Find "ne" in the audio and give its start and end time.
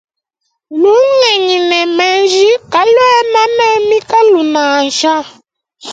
1.69-1.79, 3.57-3.67